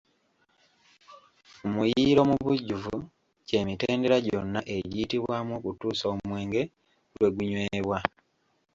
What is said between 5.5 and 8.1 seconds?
okutuusa omwenge lwe gunywebwa.